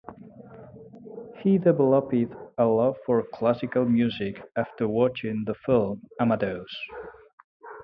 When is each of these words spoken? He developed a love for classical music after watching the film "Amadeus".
He 1.43 1.59
developed 1.59 2.15
a 2.57 2.65
love 2.65 2.97
for 3.05 3.21
classical 3.21 3.85
music 3.85 4.41
after 4.55 4.87
watching 4.87 5.43
the 5.45 5.53
film 5.53 6.01
"Amadeus". 6.19 6.75